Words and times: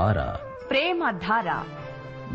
ప్రేమధార 0.00 0.36
ప్రేమ 0.70 1.10
ధార. 1.10 1.64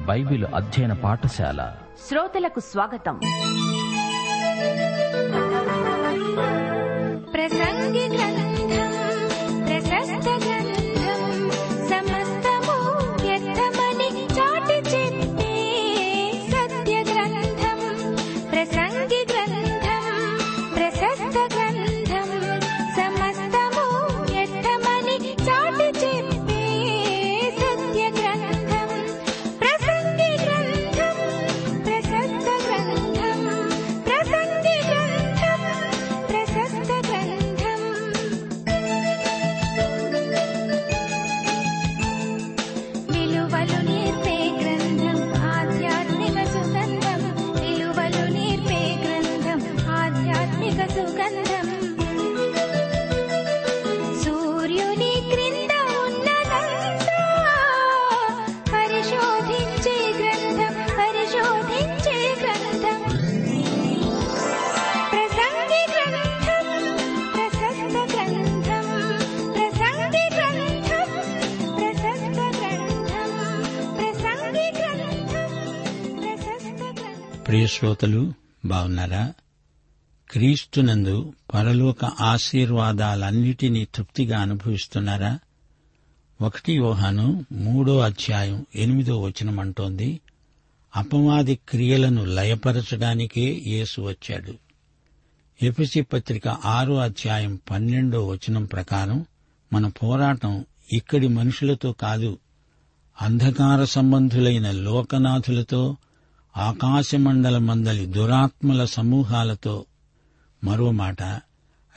బైబిల్ 0.05 0.45
అధ్యయన 0.55 0.93
పాఠశాల. 0.93 1.75
శ్రోతలకు 2.09 2.59
స్వాగతం. 2.59 3.15
ప్రసంగి 7.33 8.07
గ్రంథం 8.07 8.91
ప్రశస్త 9.67 10.29
గ్రంథం 10.29 11.49
సమస్తము 11.89 12.77
వ్యర్థమని 13.25 14.09
చాటి 14.25 14.73
చెప్పే 14.73 15.53
సత్య 16.51 17.03
గ్రంథం 17.13 17.79
ప్రసంగి 18.51 19.25
గ్రంథం 19.33 20.37
ప్రశస్త 20.75 21.37
గ్రంథం. 21.53 21.84
ప్రియశ్రోతలు 77.47 78.33
బాగున్నారా 78.65 79.33
క్రీస్తునందు 80.31 81.33
పరలోక 81.53 82.05
ఆశీర్వాదాలన్నిటినీ 82.05 83.87
తృప్తిగా 83.95 84.39
అనుభవిస్తున్నారా? 84.39 85.39
ఒకటి 86.41 86.73
యోహాను 86.73 87.45
మూడో 87.51 87.99
అధ్యాయం 87.99 88.65
ఎనిమిదో 88.75 89.21
వచనం 89.21 89.59
అంటోంది 89.59 90.19
అపవాది 90.95 91.55
క్రియలను 91.55 92.25
లయపరచడానికే 92.25 93.63
యేసు 93.67 94.01
వచ్చాడు. 94.01 94.53
ఎపిసి 95.63 96.01
పత్రిక 96.01 96.47
ఆరో 96.47 96.97
అధ్యాయం 96.97 97.59
పన్నెండో 97.71 98.27
వచనం 98.27 98.65
ప్రకారం 98.65 99.25
మన 99.73 99.87
పోరాటం 99.87 100.65
ఇక్కడి 100.93 101.27
మనుషులతో 101.27 101.91
కాదు 101.91 102.37
అంధకార 103.21 103.85
సంబంధులైన 103.85 104.71
లోకనాథులతో 104.71 105.97
ఆకాశమండలమందలి 106.57 108.05
దురాత్మల 108.05 108.85
సమూహాలతో 108.85 109.85
మరో 110.63 110.91
మాట 110.91 111.23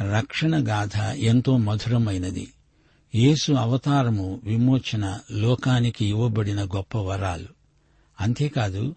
రక్షణ 0.02 0.68
గాథ 0.68 0.96
ఎంతో 1.16 1.56
మధురమైనది. 1.56 2.52
యేసు 3.14 3.52
అవతారము 3.52 4.40
విమోచన 4.44 5.18
లోకానికి 5.30 6.06
ఇవ్వబడిన 6.06 6.64
గొప్ప 6.64 6.98
వరాలు. 6.98 7.46
అంతేకాదు 8.20 8.94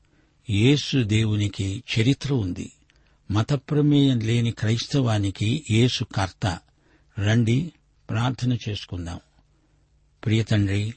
యేసు 0.50 1.04
దేవునికి 1.04 1.84
చరిత్ర 2.00 2.34
ఉంది. 2.34 2.72
మత 3.32 3.54
ప్రమేయం 3.54 4.20
లేని 4.20 4.52
క్రైస్తవానికి 4.52 5.66
యేసు 5.72 6.04
కర్త. 6.04 6.60
రండి 7.20 7.72
ప్రార్థన 8.10 8.58
చేసుకుందాం. 8.70 9.20
ప్రియతండ్రి 10.26 10.94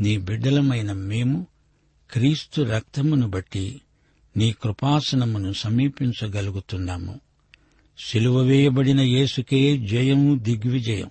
నీ 0.00 0.18
బిడ్డలమైన 0.18 0.92
మేము 0.92 1.46
క్రీస్తు 2.10 2.62
రక్తమును 2.62 3.28
బట్టి 3.28 3.80
నీ 4.36 4.52
కృపాసనమును 4.52 5.52
సమీపించగలుగుతున్నాము. 5.52 7.20
సిలువ 7.98 8.38
వేయబడిన 8.38 9.00
యేసుకే 9.00 9.78
జయము 9.78 10.38
దిగ్విజయం. 10.38 11.10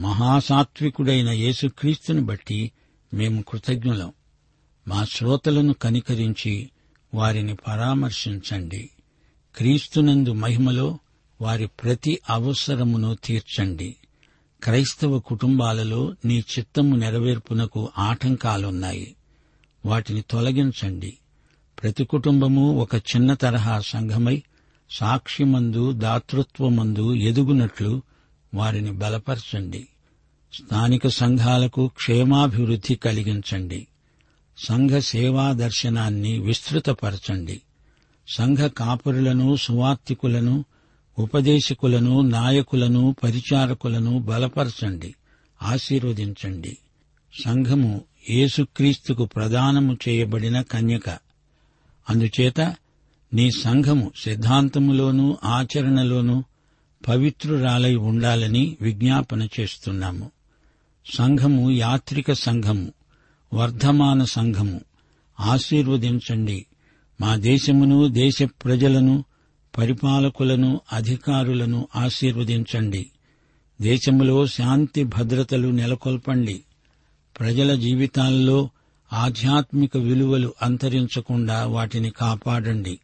మహాసాత్వికుడైన 0.00 1.28
యేసుక్రీస్తుని 1.28 2.20
బట్టి 2.20 2.72
మేము 3.14 3.42
కృతజ్ఞులం. 3.42 4.12
మా 4.88 5.04
శ్రోతలను 5.04 5.72
కనికరించి 5.72 6.70
వారిని 7.14 7.54
పరామర్శించండి. 7.54 8.90
క్రీస్తునందు 9.56 10.32
మహిమలో 10.32 10.98
వారి 11.40 11.66
ప్రతి 11.66 12.20
అవసరమును 12.30 13.16
తీర్చండి. 13.24 13.96
క్రైస్తవ 14.62 15.18
కుటుంబాలలో 15.18 16.14
నీ 16.24 16.38
చిత్తము 16.38 16.96
నెరవేర్పునకు 16.96 17.90
ఆటంకాలున్నాయి. 17.98 19.14
వాటిని 19.86 20.22
తొలగించండి. 20.22 21.18
ప్రతి 21.82 22.04
కుటుంబము 22.04 22.78
ఒక 22.80 22.94
చిన్న 22.94 23.34
తరహా 23.34 23.80
సంఘమై 23.80 24.42
సాక్షిమందు 24.90 25.92
దాతృత్వమందు 25.92 27.14
ఎదుగునట్లు 27.14 28.02
వారిని 28.54 28.92
బలపరచండి. 28.92 29.88
స్థానిక 30.54 31.06
సంఘాలకు 31.06 31.86
క్షేమాభివృద్ధి 31.86 32.94
కలిగించండి. 32.94 33.86
సంఘ 34.58 34.90
సేవా 34.90 35.52
దర్శనాన్ని 35.52 36.38
విస్తృతపరచండి. 36.38 37.60
సంఘ 38.28 38.58
కాపురులను 38.58 39.56
సువార్తికులను 39.56 40.64
ఉపదేశకులను 41.18 42.20
నాయకులను 42.20 43.14
పరిచారకులను 43.22 44.18
బలపరచండి. 44.18 45.14
ఆశీర్వదించండి. 45.62 46.78
సంఘము 47.44 48.04
యేసుక్రీస్తుకు 48.30 49.24
ప్రదానము 49.24 49.96
చేయబడిన 50.08 50.60
కన్యక. 50.60 51.10
అందుచేత 52.10 52.60
నీ 53.34 53.50
సంఘము 53.50 54.12
సిద్ధాంతములోనూ 54.16 55.38
ఆచరణలోనూ 55.44 56.44
పవిత్రురాలై 57.08 57.94
ఉండాలని 57.94 58.76
విజ్ఞాపన 58.80 59.48
చేస్తున్నాము. 59.60 60.30
సంఘము 61.12 61.70
యాత్రిక 61.70 62.32
సంఘము 62.32 62.92
వర్ధమాన 63.54 64.24
సంఘము 64.24 64.80
ఆశీర్వదించండి. 65.40 66.66
మా 67.20 67.36
దేశమును 67.36 68.08
దేశ 68.08 68.42
ప్రజలను 68.42 69.24
పరిపాలకులను 69.78 70.80
అధికారులను 70.92 71.88
ఆశీర్వదించండి. 71.96 73.06
దేశములో 73.82 74.46
శాంతి 74.46 75.04
భద్రతలు 75.04 75.68
నెలకొల్పండి. 75.68 76.62
ప్రజల 77.40 77.74
జీవితాల్లో 77.74 78.70
ఆధ్యాత్మిక 79.12 79.96
విలువలు 79.96 80.54
అంతరించకుండా 80.62 81.66
వాటిని 81.66 82.10
కాపాడండి. 82.10 83.00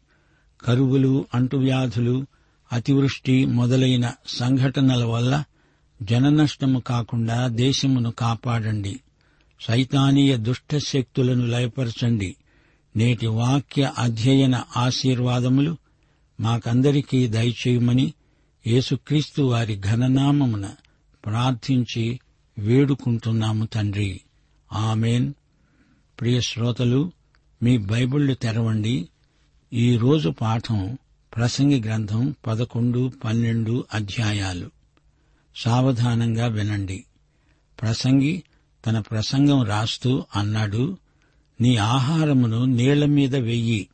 కరువులు 0.65 1.25
అంటువ్యాధులు 1.33 2.25
అతివృష్టి 2.71 3.45
మొదలైన 3.45 4.11
సంఘటనల 4.27 5.03
వల్ల 5.03 5.43
జననష్టము 6.01 6.79
కాకుండా 6.79 7.47
దేశమును 7.47 8.11
కాపాడండి. 8.11 8.99
సైతానీయ 9.61 10.37
దుష్ట 10.37 10.77
శక్తులను 10.77 11.45
లయపరచండి. 11.47 12.35
నేటి 12.97 13.27
వాక్య 13.27 13.91
అధ్యయన 13.97 14.63
ఆశీర్వాదములు 14.77 15.77
మాకందరికీ 16.39 17.27
దయచేయమని 17.27 18.13
యేసుక్రీస్తు 18.67 19.41
వారి 19.41 19.79
ఘననామమున 19.79 20.69
ప్రార్థించి 21.25 22.19
వేడుకుంటున్నాము 22.57 23.65
తండ్రి. 23.65 24.21
ఆమెన్. 24.73 25.33
ప్రియ 26.19 26.41
శ్రోతలు 26.41 27.11
మీ 27.63 27.77
బైబిళ్ళు 27.77 28.33
తెరవండి. 28.33 29.09
ఈ 29.73 29.97
రోజు 29.97 30.29
పాఠం 30.29 30.97
ప్రసంగి 31.35 31.81
గ్రంథం 31.81 32.35
పదకొండు 32.47 33.11
పన్నెండు 33.23 33.85
అధ్యాయాలు. 33.93 34.71
సావధానంగా 35.55 36.47
వినండి. 36.47 37.05
ప్రసంగి 37.81 38.43
తన 38.85 38.99
ప్రసంగం 38.99 39.63
రాస్తూ 39.63 40.25
అన్నాడు 40.35 40.97
నీ 41.61 41.75
ఆహారమును 41.75 42.65
నీళ్ళ 42.65 43.05
మీద 43.05 43.35
వెయ్యి 43.35 43.87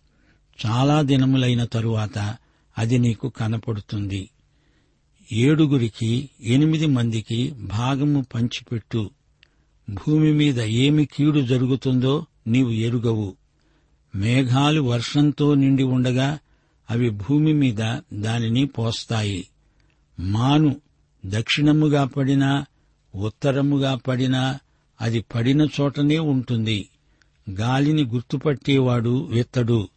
చాలా 0.66 1.02
దినములైన 1.02 1.64
తరువాత 1.64 2.38
అది 2.78 2.98
నీకు 2.98 3.30
కనపడుతుంది. 3.30 4.30
ఏడుగురికి 5.32 6.30
ఎనిమిది 6.42 6.86
మందికి 6.86 7.52
భాగము 7.52 8.26
పంచిపెట్టు. 8.36 9.10
భూమి 9.90 10.32
మీద 10.32 10.62
ఏమి 10.62 11.06
కీడు 11.06 11.40
జరుగుతుందో 11.40 12.26
నీవు 12.48 12.70
ఎరుగవు. 12.70 13.36
మేఘాలు 14.16 14.82
వర్షంతో 14.82 15.56
నిండి 15.56 15.84
ఉండగా 15.84 16.40
అవి 16.90 17.10
భూమి 17.10 17.54
మీద 17.54 17.98
దానిని 18.14 18.66
పోస్తాయి. 18.66 19.48
మాను 20.20 20.76
దక్షిణముగా 21.26 22.06
పడినా 22.06 22.66
ఉత్తరముగా 23.16 23.96
పడినా 23.96 24.60
అది 25.02 25.26
పడిన 25.36 25.68
చోటనే 25.82 26.20
ఉంటుంది. 26.20 26.90
గాలిని 27.50 28.04
గుర్తుపట్టేవాడు 28.04 29.26
విత్తడు. 29.26 29.90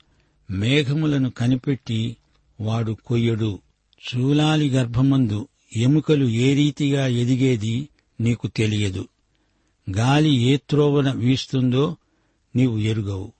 మేఘములను 0.50 1.30
కనిపెట్టి 1.30 2.16
వాడు 2.60 2.96
కొయ్యడు. 3.06 3.58
చూలాలి 4.04 4.70
గర్భమందు 4.70 5.48
ఎముకలు 5.76 6.26
ఏ 6.28 6.54
రీతిగా 6.54 7.06
ఎదిగేది 7.06 7.88
నీకు 8.20 8.46
తెలియదు. 8.46 9.08
గాలి 9.90 10.34
ఏ 10.34 10.56
త్రోవన 10.56 11.12
వీస్తుందో 11.12 11.96
నీవు 12.56 12.78
ఎరుగవు. 12.78 13.32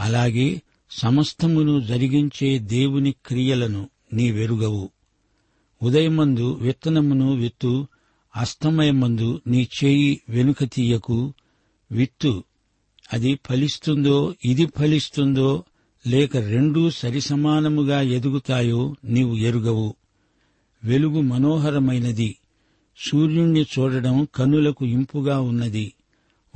అలాగే 0.00 0.62
సమస్తమును 0.90 1.80
జరిగించే 1.80 2.58
దేవుని 2.58 3.14
క్రియలను 3.26 3.88
నీవెరుగవు. 4.12 4.90
ఉదయమందు 5.82 6.54
విత్తనమును 6.54 7.34
విత్తు 7.34 7.86
అస్తమయమందు 8.36 9.40
నీ 9.46 9.68
చేయి 9.84 10.20
వెనుక 10.28 10.64
తీయకు 10.64 11.32
విత్తు 11.92 12.44
అది 13.12 13.38
ఫలిస్తుందో 13.46 14.34
ఇది 14.44 14.66
ఫలిస్తుందో 14.66 15.64
లేక 16.06 16.36
రెండూ 16.36 16.90
సరిసమానముగా 16.90 18.00
ఎదుగుతాయో 18.00 18.96
నీవు 19.04 19.36
ఎరుగవు. 19.36 19.94
వెలుగు 20.84 21.20
మనోహరమైనది. 21.20 22.36
సూర్యుణ్ణి 22.98 23.62
చూడడం 23.62 24.28
కన్నులకు 24.34 24.84
ఇంపుగా 24.84 25.40
ఉన్నది. 25.40 25.92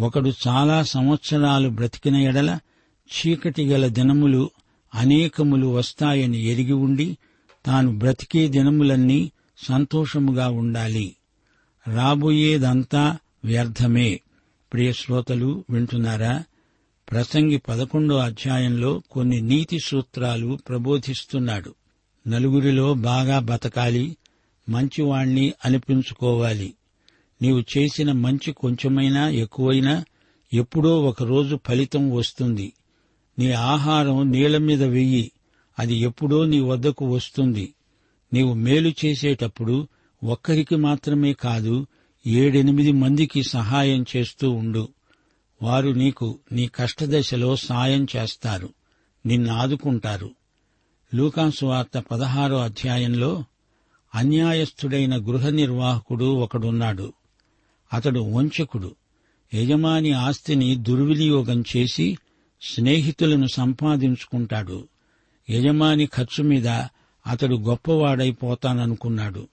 ఒకడు 0.01 0.33
చాలా 0.49 0.83
సంవత్సరాలు 0.83 1.69
బ్రతికిన 1.69 2.17
ఎడల 2.17 2.59
చీకటి 2.89 3.67
గల 3.67 3.87
దినములు 3.87 4.51
అనేకములు 4.95 5.67
వస్తాయని 5.67 6.45
ఎరిగి 6.45 6.73
ఉండి 6.73 7.19
తాను 7.67 7.99
బ్రతికే 7.99 8.49
దినములన్నీ 8.49 9.33
సంతోషముగా 9.69 10.49
ఉండాలి. 10.49 11.17
రాబోయేదంతా 11.95 13.19
వ్యర్థమే. 13.45 14.21
ప్రియ 14.73 14.93
శ్రోతలు 14.93 15.65
వింటున్నారా? 15.71 16.45
ప్రసంగి 17.11 17.59
పదకొండో 17.59 18.17
అధ్యాయంలో 18.17 19.03
కొన్ని 19.11 19.41
నీతి 19.41 19.79
సూత్రాలు 19.85 20.59
ప్రబోధిస్తున్నాడు. 20.69 21.75
నలుగురిలో 22.27 22.95
బాగా 22.95 23.39
బతకాలి 23.39 24.17
మంచివాణ్ణి 24.69 25.53
అనిపించుకోవాలి. 25.65 26.75
నీవు 27.43 27.65
చేసిన 27.79 28.13
మంచి 28.13 28.53
కొంచెమైనా 28.53 29.29
ఎక్కువైనా 29.29 30.05
ఎప్పుడో 30.53 31.03
ఒకరోజు 31.03 31.59
ఫలితం 31.67 32.11
వస్తుంది. 32.11 32.73
నీ 33.39 33.53
ఆహారం 33.53 34.31
నీళ్ళ 34.31 34.57
మీద 34.57 34.83
వెయ్యి 34.83 35.33
అది 35.79 35.95
ఎప్పుడో 35.95 36.45
నీ 36.45 36.61
వద్దకు 36.61 37.15
వస్తుంది. 37.15 37.75
నీవు 38.33 38.55
మేలు 38.55 38.93
చేసేటప్పుడు 39.05 39.89
ఒక్కరికి 40.25 40.77
మాత్రమే 40.77 41.33
కాదు 41.33 41.87
ఏడెనిమిది 42.27 42.93
మందికి 42.93 43.43
సహాయం 43.43 44.05
చేస్తూ 44.17 44.51
ఉండు. 44.51 44.89
వారు 45.63 45.89
నీకు 45.89 46.39
నీ 46.53 46.67
కష్టదశలో 46.67 47.57
సాయం 47.57 48.07
చేస్తారు. 48.17 48.69
నిన్ను 49.27 49.53
లూకాసువార్త 51.15 51.97
వార్త 51.97 52.09
పదహారో 52.11 52.59
అధ్యాయంలో 52.59 53.45
అన్యాయస్థుడైన 54.15 55.17
గృహ 55.17 55.49
నిర్వాహకుడు 55.49 56.25
ఒకడున్నాడు. 56.25 57.13
అతడు 57.93 58.21
వంచకుడు. 58.21 58.95
యజమాని 59.55 60.13
ఆస్తిని 60.13 60.77
దుర్వినియోగం 60.77 61.65
చేసి 61.77 62.19
స్నేహితులను 62.63 63.47
సంపాదించుకుంటాడు. 63.47 64.89
యజమాని 65.51 66.07
ఖర్చు 66.07 66.45
మీద 66.45 66.69
అతడు 67.27 67.57
గొప్పవాడైపోతాననుకున్నాడు. 67.57 69.49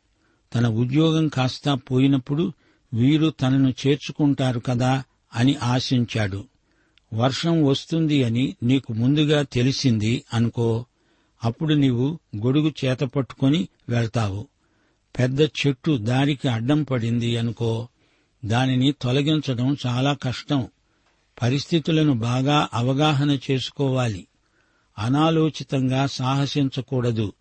తన 0.55 0.67
ఉద్యోగం 0.67 1.27
కాస్తా 1.27 1.73
పోయినప్పుడు 1.75 2.53
వీరు 2.93 3.29
తనను 3.29 3.73
చేర్చుకుంటారు 3.87 4.59
కదా 4.59 5.03
అని 5.35 5.55
ఆశించాడు. 5.55 6.43
వర్షం 7.13 7.63
వస్తుంది 7.63 8.23
అని 8.23 8.55
నీకు 8.63 8.93
ముందుగా 8.93 9.41
తెలిసింది 9.41 10.23
అనుకో. 10.33 10.85
అప్పుడు 11.43 11.73
నీవు 11.73 12.19
గొడుగు 12.37 12.73
చేత 12.85 12.99
పట్టుకొని 12.99 13.67
వెళ్తావు. 13.89 14.47
పెద్ద 15.19 15.41
చెట్టు 15.41 15.97
దారికి 15.97 16.47
అడ్డం 16.47 16.83
పడింది 16.83 17.37
అనుకో. 17.37 17.87
దానిని 18.45 18.91
తొలగించడం 18.91 19.77
చాలా 19.85 20.13
కష్టం. 20.13 20.67
పరిస్థితులను 21.41 22.13
బాగా 22.13 22.69
అవగాహన 22.73 23.39
చేసుకోవాలి. 23.51 24.27
అనాలోచితంగా 24.99 26.07
సాహసించకూడదు. 26.07 27.33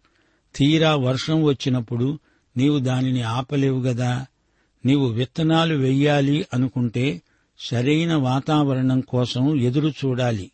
తీరా 0.57 0.97
వర్షం 0.97 1.43
వచ్చినప్పుడు 1.43 2.19
నీవు 2.57 2.79
దానిని 2.79 3.23
ఆపలేవు 3.23 3.81
గదా. 3.81 4.27
నీవు 4.87 5.07
విత్తనాలు 5.07 5.75
వెయ్యాలి 5.75 6.47
అనుకుంటే 6.55 7.23
సరైన 7.59 8.15
వాతావరణం 8.15 9.01
కోసం 9.01 9.61
ఎదురు 9.61 9.89
చూడాలి 9.89 10.51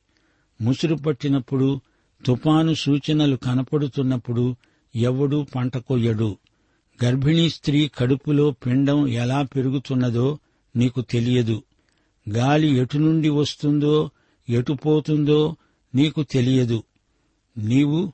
ముసురు 0.61 0.95
పట్టినప్పుడు 0.95 1.81
తుపాను 2.27 2.75
సూచనలు 2.75 3.37
కనపడుతున్నప్పుడు 3.37 4.57
ఎవడూ 4.95 5.43
పంట 5.43 5.77
కొయ్యడు. 5.77 6.37
గర్భిణీ 7.05 7.51
స్త్రీ 7.51 7.89
కడుపులో 7.89 8.51
పిండం 8.51 9.09
ఎలా 9.09 9.43
పెరుగుతున్నదో 9.43 10.39
నీకు 10.77 11.01
తెలియదు. 11.01 11.63
గాలి 12.31 12.77
ఎటు 12.79 12.99
నుండి 12.99 13.29
వస్తుందో 13.29 14.11
ఎటు 14.49 14.73
పోతుందో 14.73 15.57
నీకు 15.95 16.23
తెలియదు. 16.23 16.83
నీవు 17.59 18.13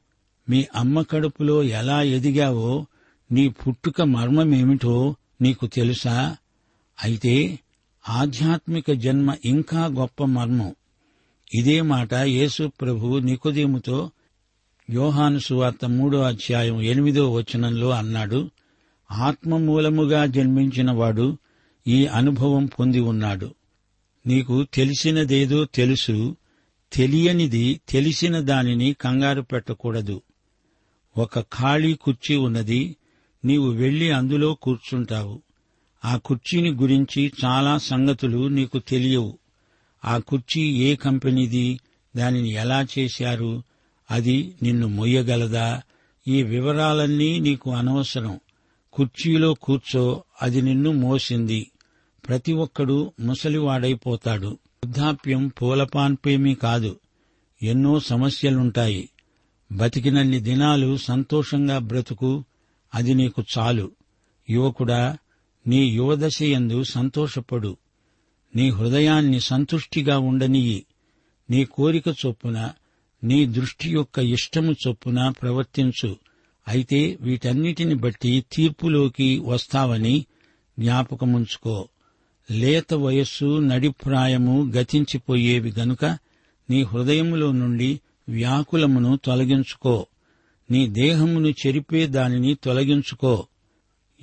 మీ 0.48 0.66
అమ్మ 0.74 1.02
కడుపులో 1.02 1.62
ఎలా 1.62 2.02
ఎదిగావో 2.02 2.86
నీ 3.32 3.48
పుట్టుక 3.48 4.02
మర్మమేమిటో 4.02 5.16
నీకు 5.40 5.66
తెలుసా? 5.66 6.36
అయితే 7.04 7.58
ఆధ్యాత్మిక 8.08 8.90
జన్మ 8.92 9.36
ఇంకా 9.44 9.86
గొప్ప 9.86 10.24
మర్మం. 10.24 10.74
ఇదే 11.54 11.82
మాట 11.82 12.14
యేసు 12.14 12.72
ప్రభు 12.80 13.18
నికోదేముతో 13.18 14.10
యోహాను 14.90 15.38
సువార్త 15.38 15.84
మూడో 15.84 16.22
అధ్యాయం 16.22 16.80
ఎనిమిదో 16.80 17.32
వచనంలో 17.32 17.90
అన్నాడు 17.90 18.50
ఆత్మ 19.10 19.56
మూలముగా 19.56 20.26
జన్మించిన 20.26 20.90
వాడు 20.90 21.38
ఈ 21.86 22.06
అనుభవం 22.06 22.66
పొంది 22.66 23.00
ఉన్నాడు. 23.00 23.54
నీకు 24.26 24.66
తెలిసినదేదో 24.74 25.64
తెలుసు 25.64 26.36
తెలియనిది 26.92 27.80
తెలిసిన 27.88 28.40
దానిని 28.40 28.92
కంగారు 28.92 29.40
పెట్టకూడదు. 29.40 30.22
ఒక 31.16 31.40
ఖాళీ 31.40 31.94
కుర్చీ 31.94 32.36
ఉన్నది 32.36 32.96
నీవు 33.44 33.70
వెళ్ళి 33.70 34.10
అందులో 34.10 34.54
కూర్చుంటావు. 34.54 35.42
ఆ 36.04 36.16
కుర్చీని 36.16 36.70
గురించి 36.70 37.32
చాలా 37.44 37.78
సంగతులు 37.78 38.48
నీకు 38.48 38.78
తెలియవు. 38.78 39.38
ఆ 40.04 40.18
కుర్చీ 40.18 40.62
ఏ 40.62 40.96
కంపెనీది? 40.96 41.80
దానిని 42.16 42.52
ఎలా 42.52 42.86
చేశారు? 42.98 43.62
అది 44.10 44.54
నిన్ను 44.62 44.88
మొయ్యగలదా? 44.88 45.82
ఈ 46.28 46.42
వివరాలన్నీ 46.42 47.40
నీకు 47.40 47.70
అనవసరం. 47.70 48.40
కుర్చీలో 48.92 49.54
కూర్చో 49.54 50.24
అది 50.42 50.62
నిన్ను 50.62 50.92
మోసింది. 50.92 51.70
ప్రతి 52.28 52.52
ఒక్కడూ 52.52 53.12
ముసలివాడైపోతాడు. 53.20 54.46
వృద్ధాప్యం 54.46 55.48
పూలపాన్పేమీ 55.48 56.54
కాదు. 56.54 56.96
ఎన్నో 57.62 58.00
సమస్యలుంటాయి. 58.00 59.08
బతికినన్ని 59.72 60.40
దినాలు 60.40 60.96
సంతోషంగా 60.96 61.78
బ్రతుకు 61.78 62.44
అది 62.94 63.14
నీకు 63.14 63.44
చాలు. 63.58 63.90
యువకుడా 64.50 65.16
నీ 65.66 65.86
యువదశయందు 65.86 66.82
సంతోషపడు. 66.82 67.76
నీ 68.56 68.70
హృదయాన్ని 68.70 69.40
సంతుష్టిగా 69.40 70.18
ఉండనియి 70.18 70.86
నీ 71.50 71.64
కోరిక 71.64 72.08
చొప్పున 72.08 72.70
నీ 73.24 73.46
దృష్టి 73.46 73.90
యొక్క 73.90 74.18
ఇష్టము 74.18 74.72
చొప్పున 74.72 75.28
ప్రవర్తించు. 75.28 76.16
అయితే 76.68 77.18
వీటన్నిటిని 77.20 77.94
బట్టి 77.94 78.44
తీర్పులోకి 78.52 79.38
వస్తావని 79.38 80.26
జ్ఞాపకముంచుకో. 80.78 81.88
లేత 82.50 82.94
వయస్సు 82.94 83.58
నడిప్రాయము 83.58 84.72
గతించిపోయేవి 84.76 85.72
గనుక 85.78 86.04
నీ 86.70 86.82
హృదయములో 86.82 87.52
నుండి 87.52 88.00
వ్యాకులమును 88.28 89.18
తొలగించుకో. 89.24 90.06
నీ 90.70 90.86
దేహమును 90.86 91.48
చెరిపే 91.48 92.06
దానిని 92.06 92.54
తొలగించుకో. 92.54 93.46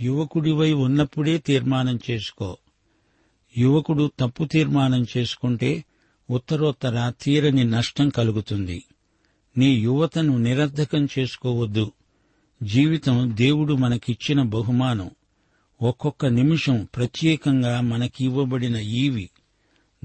యువకుడివై 0.02 0.74
ఉన్నప్పుడే 0.74 1.38
తీర్మానం 1.38 2.00
చేసుకో. 2.12 2.58
యువకుడు 3.58 4.12
తప్పు 4.20 4.44
తీర్మానం 4.44 5.06
చేసుకుంటే 5.18 5.84
ఉత్తరోత్తర 6.30 7.14
తీరని 7.22 7.64
నష్టం 7.64 8.10
కలుగుతుంది. 8.10 8.84
నీ 9.58 9.74
యువతను 9.74 10.38
నిరర్ధకం 10.38 11.08
చేసుకోవద్దు. 11.20 11.92
జీవితం 12.64 13.32
దేవుడు 13.36 13.74
మనకిచ్చిన 13.74 14.42
బహుమానం. 14.42 15.10
ఒక్కొక్క 15.82 16.26
నిమిషం 16.26 16.88
ప్రత్యేకంగా 16.96 17.82
మనకివ్వబడిన 17.82 18.76
ఈవి. 18.76 19.30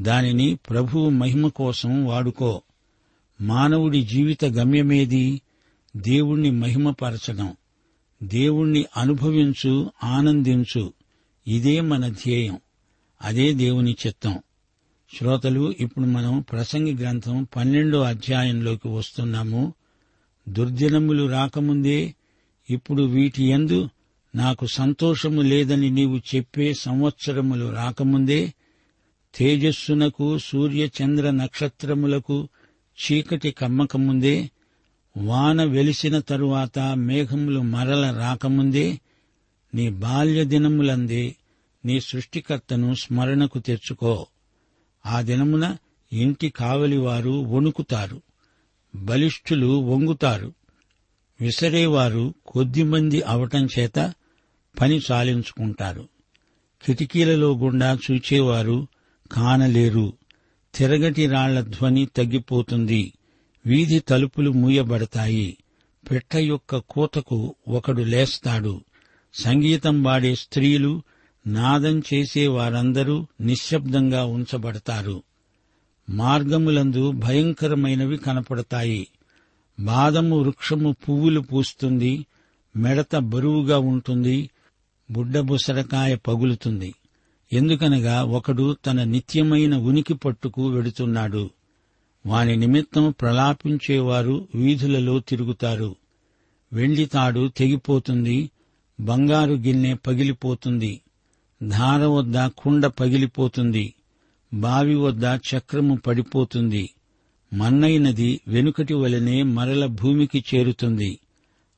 దానిని 0.00 0.54
ప్రభువు 0.54 1.10
మహిమ 1.10 1.48
కోసం 1.48 2.04
వాడుకో. 2.04 2.62
మానవుడి 3.40 4.02
జీవిత 4.02 4.44
గమ్యమేది? 4.44 5.40
దేవుణ్ణి 5.96 6.50
మహిమపరచడం. 6.50 7.56
దేవుణ్ణి 8.22 8.84
అనుభవించు 8.96 9.90
ఆనందించు. 10.04 10.92
ఇదే 11.48 11.80
మన 11.80 12.08
ధ్యేయం. 12.08 12.58
అదే 13.22 13.52
దేవుని 13.52 13.96
చిత్తం. 14.06 14.38
శ్రోతలు 15.18 15.74
ఇప్పుడు 15.80 16.04
మనం 16.04 16.44
ప్రసంగి 16.52 16.94
గ్రంథం 16.94 17.46
పన్నెండో 17.56 18.00
అధ్యాయంలోకి 18.00 18.88
వస్తున్నాము. 18.88 19.74
దుర్దినములు 20.48 21.30
రాకముందే 21.30 22.14
ఇప్పుడు 22.70 23.02
వీటి 23.02 23.44
ఎందు 23.44 23.88
నాకు 24.34 24.66
సంతోషము 24.66 25.42
లేదని 25.42 25.90
నీవు 25.90 26.18
చెప్పే 26.18 26.74
సంవత్సరములు 26.74 27.74
రాకముందే 27.74 28.54
తేజస్సునకు 29.34 30.38
సూర్యచంద్ర 30.38 31.30
నక్షత్రములకు 31.30 32.48
చీకటి 32.98 33.50
కమ్మకముందే 33.50 34.50
వాన 35.16 35.64
వెలిసిన 35.64 36.18
తరువాత 36.18 36.78
మేఘములు 36.78 37.60
మరల 37.60 38.18
రాకముందే 38.18 39.00
నీ 39.74 39.90
బాల్య 39.90 40.44
దినములందే 40.44 41.36
నీ 41.86 42.00
సృష్టికర్తను 42.00 42.94
స్మరణకు 42.94 43.58
తెచ్చుకో. 43.58 44.26
ఆ 45.06 45.20
దినమున 45.20 45.76
ఇంటి 46.12 46.48
కావలివారు 46.48 47.30
వణుకుతారు. 47.30 48.22
బలిష్ఠులు 48.94 49.66
వంగుతారు. 49.66 50.52
విసరేవారు 51.40 52.34
కొద్దిమంది 52.46 53.22
అవటం 53.22 53.68
చేత 53.78 54.14
పని 54.80 55.00
సాలించుకుంటారు. 55.00 56.08
కిటికీలలో 56.86 57.56
గుండా 57.56 57.98
చూచేవారు 58.10 58.86
కానలేరు. 59.32 60.12
తిరగటి 60.74 61.26
రాళ్ళ 61.26 61.60
ధ్వని 61.60 62.06
తగ్గిపోతుంది. 62.06 63.12
వీధి 63.66 63.98
తలుపులు 63.98 64.50
మూయబడతాయి. 64.50 65.56
పెట్ట 66.10 66.36
యొక్క 66.36 66.76
కూతకు 66.76 67.54
ఒకడు 67.68 68.02
లేస్తాడు. 68.02 68.84
సంగీతం 69.34 70.02
వాడే 70.02 70.34
స్త్రీలు 70.34 71.02
నాదం 71.46 72.02
చేసే 72.14 72.46
వారందరూ 72.46 73.26
నిశ్శబ్దంగా 73.40 74.24
ఉంచబడతారు. 74.24 75.22
మార్గములందు 76.10 77.10
భయంకరమైనవి 77.10 78.16
కనపడతాయి. 78.16 79.08
బాదము 79.80 80.38
వృక్షము 80.38 80.96
పువ్వులు 81.08 81.40
పూస్తుంది 81.40 82.26
మెడత 82.76 83.16
బరువుగా 83.16 83.78
ఉంటుంది 83.78 84.50
బుడ్డబుసరకాయ 85.10 86.16
పగులుతుంది. 86.16 86.94
ఎందుకనగా 87.52 88.24
ఒకడు 88.24 88.76
తన 88.86 89.04
నిత్యమైన 89.04 89.76
ఉనికి 89.76 90.14
పట్టుకు 90.14 90.68
వెడుతున్నాడు. 90.68 91.50
వాని 92.26 92.56
నిమిత్తం 92.56 93.14
ప్రలాపించేవారు 93.20 94.48
వీధులలో 94.54 95.20
తిరుగుతారు. 95.20 95.96
వెండి 96.72 97.04
తాడు 97.04 97.48
తెగిపోతుంది 97.56 98.50
బంగారు 99.00 99.54
గిన్నె 99.54 99.94
పగిలిపోతుంది. 99.94 101.00
ధార 101.62 102.04
వద్ద 102.04 102.46
కుండ 102.46 102.86
పగిలిపోతుంది. 102.86 103.94
బావి 104.54 104.94
వద్ద 104.94 105.24
చక్రము 105.24 105.96
పడిపోతుంది. 105.96 106.90
మన్నైనది 107.52 108.40
వెనుకటి 108.48 108.94
వలనే 108.94 109.42
మరల 109.42 109.86
భూమికి 109.86 110.44
చేరుతుంది. 110.54 111.18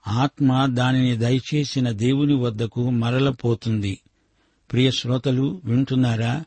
ఆత్మ 0.06 0.66
దానిని 0.66 1.16
దయచేసిన 1.16 1.90
దేవుని 1.90 2.34
వద్దకు 2.34 2.90
మరలపోతుంది. 2.90 3.98
ప్రియ 4.72 4.90
శ్రోతలు 4.90 5.60
వింటున్నారా? 5.64 6.44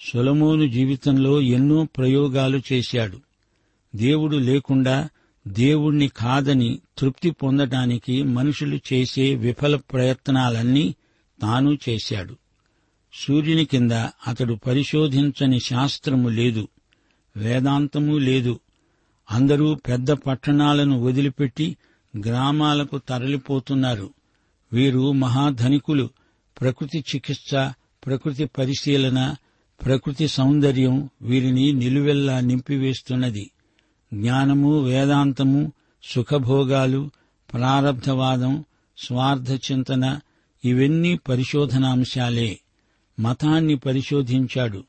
సొలమోను 0.00 0.68
జీవితంలో 0.68 1.40
ఎన్నో 1.40 1.84
ప్రయోగాలు 1.84 2.62
చేశాడు. 2.72 3.20
దేవుడు 3.96 4.36
లేకుండా 4.36 5.08
దేవుణ్ణి 5.48 6.08
కాదని 6.08 6.78
తృప్తి 6.98 7.30
పొందటానికి 7.30 8.22
మనుషులు 8.22 8.80
చేసే 8.92 9.34
విఫల 9.34 9.76
ప్రయత్నాలన్నీ 9.76 10.94
తాను 11.42 11.78
చేశాడు. 11.88 12.36
సూర్యుని 13.14 13.64
కింద 13.64 13.92
అతడు 14.26 14.54
పరిశోధించని 14.54 15.60
శాస్త్రము 15.60 16.28
లేదు 16.28 16.68
వేదాంతము 17.36 18.16
లేదు. 18.16 18.60
అందరూ 19.30 19.74
పెద్ద 19.74 20.10
పట్టణాలను 20.10 21.02
వదిలిపెట్టి 21.02 21.76
గ్రామాలకు 22.26 22.98
తరలిపోతున్నారు. 22.98 24.10
వీరు 24.72 25.12
మహాధనికులు. 25.12 26.10
ప్రకృతి 26.60 26.98
చికిత్స 26.98 27.54
ప్రకృతి 28.06 28.44
పరిశీలన 28.44 29.34
ప్రకృతి 29.84 30.28
సౌందర్యం 30.28 31.10
వీరిని 31.22 31.72
నిలువెల్లా 31.72 32.40
నింపివేస్తున్నది. 32.40 33.50
జ్ఞానము 34.14 34.80
వేదాంతము 34.80 35.72
సుఖభోగాలు 36.02 37.10
ప్రారబ్ధవాదం 37.52 38.64
స్వార్థ 38.98 39.72
చింతన 39.72 40.20
ఇవన్నీ 40.64 41.16
పరిశోధనాంశాలే. 41.28 42.60
మతాన్ని 43.20 43.76
పరిశోధించాడు. 43.76 44.84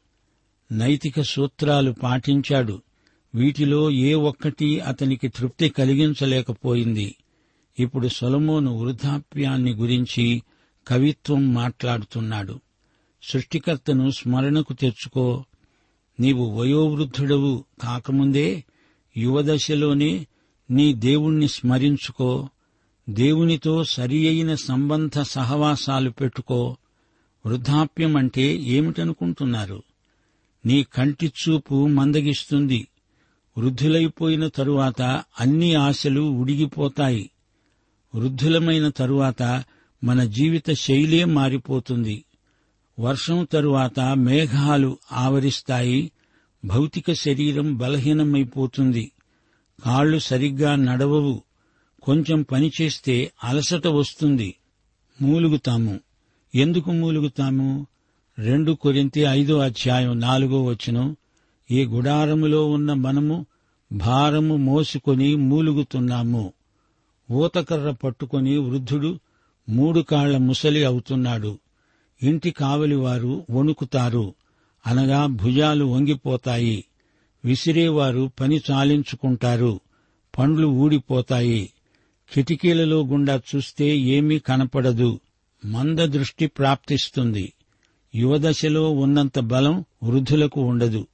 నైతిక 0.71 1.21
సూత్రాలు 1.21 1.91
పాటించాడు. 1.91 2.81
వీటిలో 3.35 3.91
ఏ 3.91 4.13
ఒక్కటి 4.13 4.79
అతనికి 4.79 5.27
తృప్తి 5.27 5.69
కలిగించలేకపోయింది. 5.69 7.15
ఇప్పుడు 7.79 8.07
సొలమోను 8.07 8.77
వృద్ధాప్యాన్ని 8.77 9.73
గురించి 9.73 10.43
కవిత్వం 10.87 11.53
మాట్లాడుతున్నాడు. 11.53 12.59
సృష్టికర్తను 13.23 14.09
స్మరణకు 14.09 14.73
తెచ్చుకో. 14.73 15.43
నీవు 16.19 16.61
వయోవృద్ధుడవు 16.61 17.63
కాకముందే 17.81 18.63
యువదశలోనే 19.17 20.27
నీ 20.71 20.93
దేవుణ్ణి 20.93 21.47
స్మరించుకో. 21.47 22.49
దేవునితో 23.09 23.83
సరి 23.83 24.27
అయిన 24.27 24.55
సంబంధ 24.55 25.19
సహవాసాలు 25.19 26.09
పెట్టుకో. 26.09 26.77
వృద్ధాప్యం 27.45 28.17
అంటే 28.17 28.43
ఏమిటనుకుంటున్నారు? 28.55 29.83
నీ 30.65 30.83
కంటి 30.83 31.27
చూపు 31.27 31.87
మందగిస్తుంది. 31.87 32.87
వృద్ధులైపోయిన 33.57 34.47
తరువాత 34.47 35.01
అన్ని 35.39 35.75
ఆశలు 35.75 36.21
ఉడిగిపోతాయి. 36.21 37.29
వృద్ధులమైన 38.15 38.89
తరువాత 38.89 39.63
మన 40.03 40.23
జీవిత 40.23 40.71
శైలే 40.71 41.25
మారిపోతుంది. 41.25 42.25
వర్షం 42.99 43.43
తరువాత 43.43 43.99
మేఘాలు 43.99 44.97
ఆవరిస్తాయి. 45.11 46.11
భౌతిక 46.65 47.13
శరీరం 47.13 47.77
బలహీనమైపోతుంది. 47.77 49.11
కాళ్ళు 49.85 50.19
సరిగ్గా 50.19 50.75
నడవవు. 50.75 51.43
కొంచెం 52.01 52.41
పనిచేస్తే 52.41 53.31
అలసట 53.43 53.87
వస్తుంది. 53.87 54.55
మూలుగుతాము. 55.21 55.99
ఎందుకు 56.55 56.91
మూలుగుతాము? 56.91 57.87
రెండు 58.39 58.71
కొరింతి 58.71 59.21
ఐదో 59.21 59.59
అధ్యాయం 59.59 60.19
నాలుగో 60.19 60.63
వచ్చును 60.63 61.17
ఈ 61.71 61.85
గుడారములో 61.85 62.71
ఉన్న 62.71 62.93
మనము 62.93 63.45
భారము 63.91 64.55
మోసుకొని 64.55 65.35
మూలుగుతున్నాము. 65.35 66.53
ఊతకర్ర 67.31 67.91
పట్టుకొని 67.91 68.57
వృద్ధుడు 68.57 69.19
మూడు 69.69 69.99
కాళ్ళ 69.99 70.37
ముసలి 70.37 70.83
అవుతున్నాడు. 70.83 71.59
ఇంటి 72.23 72.51
కావలివారు 72.51 73.45
వణుకుతారు. 73.51 74.33
అనగా 74.87 75.25
భుజాలు 75.25 75.85
వంగిపోతాయి. 75.85 76.85
విసిరేవారు 77.45 78.31
పని 78.39 78.61
చాలించుకుంటారు. 78.71 79.79
పండ్లు 80.37 80.67
ఊడిపోతాయి. 80.67 81.69
కిటికీలలో 82.33 83.05
గుండా 83.05 83.41
చూస్తే 83.55 83.97
ఏమీ 83.97 84.39
కనపడదు. 84.39 85.19
మంద 85.65 85.99
దృష్టి 85.99 86.47
ప్రాప్తిస్తుంది. 86.47 87.53
యువదశలో 88.15 88.91
ఉన్నంత 88.91 89.39
బలం 89.39 89.85
వృద్ధులకు 90.03 90.61
ఉండదు. 90.61 91.07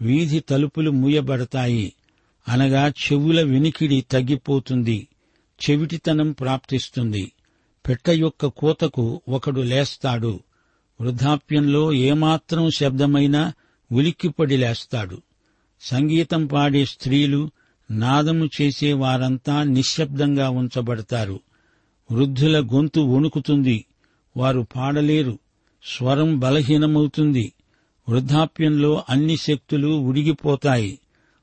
వీధి 0.00 0.40
తలుపులు 0.40 0.90
మూయబడతాయి. 0.90 1.92
అనగా 2.48 2.88
చెవుల 2.88 3.42
వినికిడి 3.42 4.00
తగ్గిపోతుంది. 4.00 5.08
చెవిటితనం 5.70 6.32
ప్రాప్తిస్తుంది. 6.32 7.32
పెట్ట 7.88 8.10
యొక్క 8.10 8.46
కూతకు 8.46 9.20
ఒకడు 9.28 9.60
లేస్తాడు. 9.60 10.40
వృద్ధాప్యంలో 11.00 11.92
ఏమాత్రం 11.92 12.70
శబ్దమైనా 12.70 13.52
ఉలిక్కిపడి 13.92 14.56
లేస్తాడు. 14.56 15.22
సంగీతం 15.80 16.46
పాడే 16.46 16.84
స్త్రీలు 16.84 17.50
నాదము 17.90 18.48
చేసే 18.60 18.92
వారంతా 18.92 19.62
నిశ్శబ్దంగా 19.62 20.50
ఉంచబడతారు. 20.50 21.40
వృద్ధుల 22.12 22.66
గొంతు 22.72 23.00
వణుకుతుంది. 23.00 23.84
వారు 24.36 24.66
పాడలేరు. 24.76 25.38
స్వరం 25.84 26.38
బలహీనమవుతుంది. 26.38 27.52
వృద్ధాప్యంలో 28.08 29.04
అన్ని 29.08 29.36
శక్తులు 29.36 29.88
ఉడిగిపోతాయి. 29.88 30.98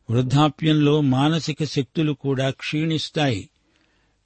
వృద్ధాప్యంలో 0.09 1.01
మానసిక 1.01 1.63
శక్తులు 1.63 2.13
కూడా 2.13 2.49
క్షీణిస్తాయి. 2.49 3.49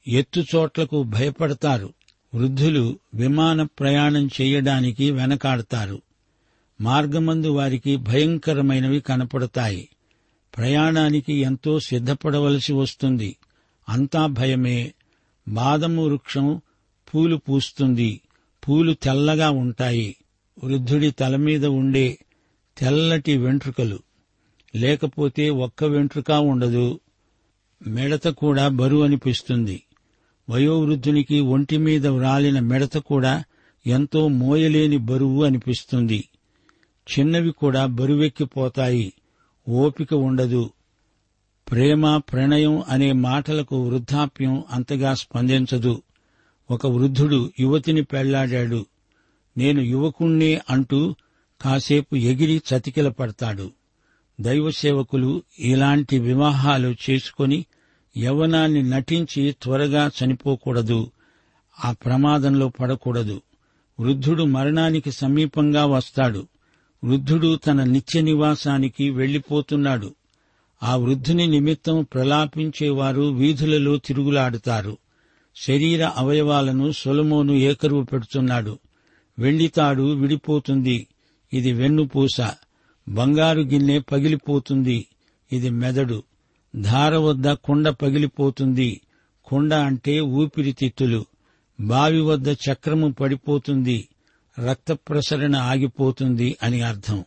ఎత్తుచోట్లకు 0.07 1.03
భయపడతారు. 1.03 1.93
వృద్ధులు 2.35 2.99
విమాన 3.13 3.63
ప్రయాణం 3.63 4.29
చేయడానికి 4.41 5.11
వెనకాడతారు. 5.11 6.01
మార్గమందు 6.81 7.47
వారికి 7.47 7.95
భయంకరమైనవి 7.95 8.99
కనపడతాయి. 8.99 9.89
ప్రయాణానికి 10.57 11.33
ఎంతో 11.33 11.79
సిద్ధపడవలసి 11.79 12.73
వస్తుంది. 12.73 13.35
అంతా 13.89 14.25
భయమే 14.25 14.93
బాదము 15.49 16.05
వృక్షం 16.05 16.61
పూలు 17.15 17.35
పూస్తుంది. 17.35 18.21
పూలు 18.67 18.93
తెల్లగా 18.93 19.49
ఉంటాయి. 19.49 20.15
వృద్ధుడి 20.63 21.11
తల 21.11 21.35
మీద 21.35 21.65
ఉండే 21.65 22.17
తెల్లటి 22.77 23.37
వెంట్రుకలు. 23.37 23.99
లేకపోతే 24.75 25.49
ఒక్క 25.49 25.83
వెంట్రుక 25.83 26.31
ఉండదు. 26.31 26.99
మిడత 27.87 28.27
కూడా 28.27 28.67
బరువు 28.67 29.03
అనిపిస్తుంది. 29.03 29.83
వయోవృద్ధునికి 30.49 31.39
ఒంటి 31.39 31.77
మీద 31.77 32.07
వ్రాలిన 32.07 32.59
మిడత 32.59 32.97
కూడా 32.97 33.43
ఎంతో 33.87 34.27
మోయలేని 34.27 34.97
బరువు 34.97 35.43
అనిపిస్తుంది. 35.43 36.29
చిన్నవి 37.19 37.51
కూడా 37.51 37.85
బరువెక్కిపోతాయి. 37.85 39.13
ఓపిక 39.69 40.13
ఉండదు. 40.13 40.69
ప్రేమ 41.71 42.17
ప్రణయం 42.17 42.83
అనే 42.89 43.11
మాటలకు 43.11 43.87
వృద్ధాప్యం 43.87 44.63
అంతగా 44.71 45.13
స్పందించదు. 45.13 46.01
ఒక 46.71 46.87
వృద్ధుడు 46.87 47.51
యువతిని 47.59 48.03
పెళ్ళాడాడు. 48.03 48.85
నేను 49.57 49.81
యువకుణ్ణే 49.81 50.61
అంటూ 50.69 51.15
కాసేపు 51.61 52.15
ఎగిరి 52.15 52.61
చతికిల 52.69 53.09
పడతాడు. 53.09 53.71
దైవ 54.41 54.71
సేవకులు 54.71 55.43
ఇలాంటి 55.59 56.19
వివాహాలు 56.19 56.95
చేసుకొని 57.09 57.65
యవనాన్ని 58.17 58.89
నటించి 58.89 59.55
త్వరగా 59.61 60.11
చనిపోకూడదు. 60.23 61.11
ఆ 61.85 61.91
ప్రమాదంలో 61.91 62.69
పడకూడదు. 62.69 63.41
వృద్ధుడు 63.99 64.43
మరణానికి 64.43 65.11
సమీపంగా 65.11 65.85
వస్తాడు. 65.85 66.47
వృద్ధుడు 67.03 67.55
తన 67.55 67.83
నిత్య 67.83 68.21
నివాసానికి 68.21 69.09
వెళ్ళిపోతున్నాడు 69.09 70.15
ఆ 70.83 70.95
వృద్ధుని 70.95 71.47
నిమిత్తం 71.47 72.07
ప్రలాపించేవారు 72.13 73.21
వీధులలో 73.21 73.97
తిరుగులాడుతారు. 73.97 74.97
శరీర 75.55 76.05
అవయవాలను 76.05 76.91
సొలమోను 76.91 77.53
ఏకరువు 77.53 78.03
పెడుతున్నాడు. 78.03 78.79
వెండితాడు 79.39 80.13
విడిపోతుంది. 80.13 81.07
ఇది 81.53 81.73
వెన్నుపూస. 81.73 82.51
బంగారు 83.09 83.61
గిన్నె 83.61 83.99
పగిలిపోతుంది. 83.99 85.07
ఇది 85.51 85.69
మెదడు. 85.69 86.23
ధార 86.75 87.15
వద్ద 87.15 87.51
కుండ 87.51 87.89
పగిలిపోతుంది. 87.89 89.01
కుండ 89.45 89.73
అంటే 89.73 90.19
ఊపిరితిత్తులు. 90.19 91.25
బావి 91.79 92.21
వద్ద 92.21 92.49
చక్రము 92.49 93.11
పడిపోతుంది. 93.11 94.07
రక్త 94.65 94.91
ప్రసరణ 94.91 95.55
ఆగిపోతుంది 95.55 96.57
అని 96.63 96.81
అర్థం. 96.81 97.25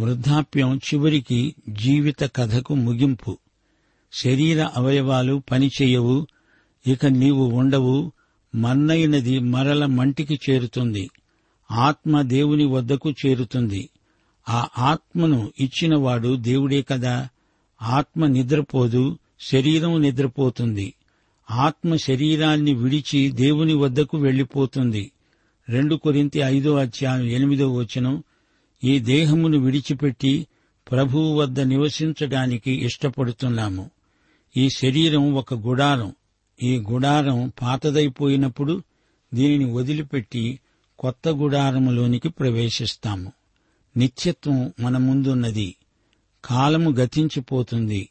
వృద్ధాప్యం 0.00 0.76
చివరికి 0.76 1.54
జీవిత 1.68 2.20
కథకు 2.36 2.74
ముగింపు. 2.74 3.38
శరీర 4.12 4.68
అవయవాలు 4.76 5.42
పనిచేయవు 5.50 6.26
ఇక 6.86 7.06
నీవు 7.06 7.44
ఉండవు 7.44 8.12
మన్నైనది 8.54 9.38
మరల 9.38 9.86
మంటికి 9.86 10.40
చేరుతుంది 10.50 11.10
ఆత్మ 11.70 12.22
దేవుని 12.22 12.64
వద్దకు 12.64 13.10
చేరుతుంది. 13.10 13.88
ఆ 14.48 14.68
ఆత్మను 14.78 15.52
ఇచ్చినవాడు 15.60 16.36
దేవుడే 16.36 16.82
కదా. 16.82 17.28
ఆత్మ 17.82 18.26
నిద్రపోదు 18.26 19.18
శరీరం 19.40 20.02
నిద్రపోతుంది. 20.02 20.94
ఆత్మ 21.50 21.96
శరీరాన్ని 21.96 22.74
విడిచి 22.74 23.30
దేవుని 23.30 23.74
వద్దకు 23.74 24.18
వెళ్ళిపోతుంది 24.18 25.12
రెండు 25.68 25.94
కొరింతి 25.94 26.38
ఐదో 26.38 26.76
అధ్యాయం 26.76 27.26
ఎనిమిదో 27.26 27.74
వచనం 27.74 28.22
ఈ 28.84 28.98
దేహమును 28.98 29.58
విడిచిపెట్టి 29.58 30.46
ప్రభువు 30.90 31.34
వద్ద 31.34 31.60
నివసించడానికి 31.60 32.70
ఇష్టపడుతున్నాము. 32.70 33.90
ఈ 34.56 34.70
శరీరం 34.70 35.34
ఒక 35.34 35.54
గుడారం. 35.54 36.14
ఈ 36.62 36.78
గుడారం 36.78 37.52
పాతదైపోయినప్పుడు 37.62 38.82
దీనిని 39.34 39.72
వదిలిపెట్టి 39.72 40.60
కొత్త 40.98 41.28
గుడారములోనికి 41.28 42.28
ప్రవేశిస్తాము. 42.28 43.32
నిత్యత్వం 43.96 44.72
మన 44.80 44.96
ముందున్నది. 44.96 45.76
కాలము 46.44 46.90
గతించిపోతుంది. 46.90 48.08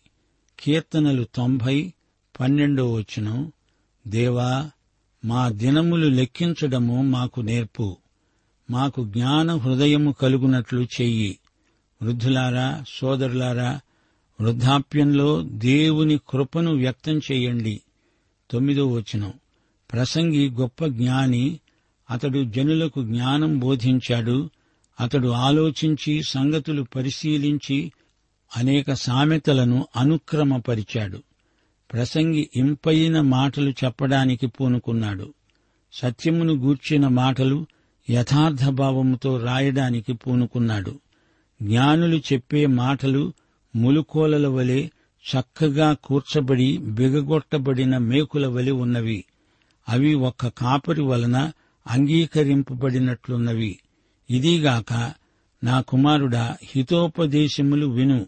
కీర్తనలు 0.60 1.28
తొంభై 1.36 1.94
పన్నెండో 2.40 2.94
వచనం. 2.94 3.52
దేవా 4.08 4.72
మా 5.26 5.50
దినములు 5.50 6.08
లెక్కించడము 6.08 7.02
మాకు 7.02 7.42
నేర్పు. 7.42 7.98
మాకు 8.70 9.06
జ్ఞాన 9.06 9.56
హృదయము 9.56 10.12
కలుగునట్లు 10.12 10.82
చెయ్యి. 10.82 11.40
వృద్ధులారా 12.04 12.84
సోదరులారా 12.88 13.80
వృద్ధాప్యంలో 14.42 15.44
దేవుని 15.44 16.20
కృపను 16.30 16.76
వ్యక్తం 16.76 17.18
చేయండి. 17.18 17.82
తొమ్మిదో 18.52 18.88
వచనం. 18.88 19.34
ప్రసంగి 19.94 20.50
గొప్ప 20.50 20.86
జ్ఞాని 20.86 21.60
అతడు 22.12 22.44
జనులకు 22.44 23.04
జ్ఞానం 23.04 23.60
బోధించాడు. 23.60 24.50
అతడు 25.00 25.28
ఆలోచించి 25.28 26.24
సంగతులు 26.24 26.82
పరిశీలించి 26.82 27.92
అనేక 28.58 28.94
సామెతలను 28.94 29.88
అనుక్రమపరిచాడు. 29.96 31.24
ప్రసంగి 31.94 32.50
ఇంపైన 32.56 33.22
మాటలు 33.22 33.70
చెప్పడానికి 33.70 34.48
పూనుకున్నాడు. 34.48 35.34
సత్యమును 35.94 36.54
గూర్చిన 36.54 37.08
మాటలు 37.08 37.66
యథార్థభావముతో 38.10 39.38
రాయడానికి 39.38 40.14
పూనుకున్నాడు. 40.14 41.00
జ్ఞానులు 41.62 42.18
చెప్పే 42.18 42.66
మాటలు 42.66 43.34
ములుకోలల 43.76 44.48
వలె 44.48 44.88
చక్కగా 45.28 45.94
కూర్చబడి 45.94 46.78
బిగగొట్టబడిన 46.78 47.98
మేకుల 47.98 48.48
వలె 48.48 48.72
ఉన్నవి. 48.72 49.26
అవి 49.90 50.14
ఒక్క 50.14 50.48
కాపరి 50.48 51.02
వలన 51.02 51.52
అంగీకరింపబడినట్లున్నవి. 51.88 53.80
ఇదిగాక 54.30 55.14
నా 55.64 55.82
కుమారుడా 55.82 56.58
హితోపదేశములు 56.64 57.88
విను. 57.88 58.26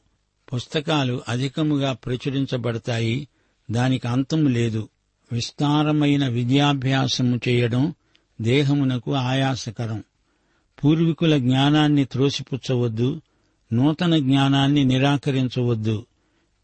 పుస్తకాలు 0.53 1.21
అధికముగా 1.27 1.93
ప్రచురించబడతాయి. 1.93 3.27
దానికి 3.71 4.07
అంతము 4.07 4.49
లేదు. 4.49 4.89
విస్తారమైన 5.31 6.27
విద్యాభ్యాసము 6.27 7.39
చేయడం 7.49 7.93
దేహమునకు 8.41 9.13
ఆయాసకరం. 9.13 10.04
పూర్వీకుల 10.84 11.38
జ్ఞానాన్ని 11.38 12.06
త్రోసిపుచ్చవద్దు 12.06 13.21
నూతన 13.73 14.17
జ్ఞానాన్ని 14.17 14.84
నిరాకరించవద్దు. 14.84 16.06